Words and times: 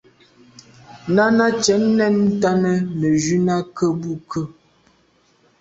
Náná 1.15 1.45
cɛ̌d 1.63 1.83
nɛ̂n 1.97 2.15
ntɔ́nə́ 2.27 2.75
nə̀ 2.99 3.13
jún 3.23 3.47
á 3.55 3.57
kə̂ 3.75 3.87
bû 4.01 4.11
kə̂. 4.31 4.41